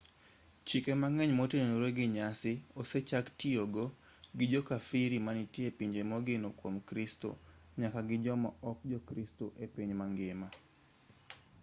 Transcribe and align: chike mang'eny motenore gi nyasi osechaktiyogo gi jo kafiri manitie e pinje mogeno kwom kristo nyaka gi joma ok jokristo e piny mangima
chike 0.67 0.93
mang'eny 1.01 1.33
motenore 1.39 1.89
gi 1.97 2.05
nyasi 2.17 2.51
osechaktiyogo 2.81 3.83
gi 4.37 4.45
jo 4.51 4.61
kafiri 4.69 5.17
manitie 5.27 5.65
e 5.71 5.75
pinje 5.77 6.01
mogeno 6.11 6.47
kwom 6.59 6.75
kristo 6.87 7.29
nyaka 7.79 7.99
gi 8.09 8.17
joma 8.25 8.49
ok 8.69 8.77
jokristo 8.91 9.45
e 9.63 9.65
piny 9.73 9.91
mangima 9.99 10.47